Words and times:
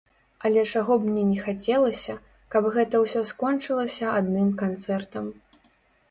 Але 0.47 0.61
чаго 0.77 0.95
б 1.01 1.09
мне 1.09 1.23
не 1.33 1.41
хацелася, 1.47 2.15
каб 2.55 2.69
гэта 2.75 3.01
ўсё 3.03 3.21
скончылася 3.31 4.15
адным 4.21 4.49
канцэртам. 4.63 5.29